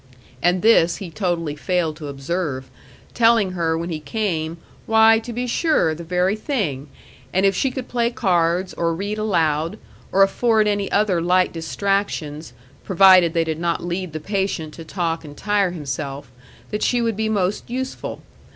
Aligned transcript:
And 0.41 0.63
this 0.63 0.97
he 0.97 1.11
totally 1.11 1.55
failed 1.55 1.95
to 1.97 2.07
observe, 2.07 2.71
telling 3.13 3.51
her 3.51 3.77
when 3.77 3.91
he 3.91 3.99
came, 3.99 4.57
why, 4.87 5.19
to 5.19 5.31
be 5.31 5.45
sure! 5.45 5.93
the 5.93 6.03
very 6.03 6.35
thing! 6.35 6.87
And 7.31 7.45
if 7.45 7.53
she 7.55 7.69
could 7.69 7.87
play 7.87 8.09
cards 8.09 8.73
or 8.73 8.95
read 8.95 9.19
aloud, 9.19 9.77
or 10.11 10.23
afford 10.23 10.67
any 10.67 10.91
other 10.91 11.21
light 11.21 11.53
distractions, 11.53 12.53
provided 12.83 13.35
they 13.35 13.43
did 13.43 13.59
not 13.59 13.85
lead 13.85 14.13
the 14.13 14.19
patient 14.19 14.73
to 14.73 14.83
talk 14.83 15.23
and 15.23 15.37
tire 15.37 15.69
himself, 15.69 16.31
that 16.71 16.81
she 16.81 16.99
would 17.03 17.15
be 17.15 17.29
most 17.29 17.69
useful. 17.69 18.23